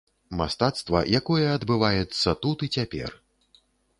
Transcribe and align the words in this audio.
Мастацтва, 0.39 1.01
якое 1.19 1.43
адбываецца 1.57 2.29
тут 2.45 2.57
і 2.69 2.73
цяпер. 2.79 3.09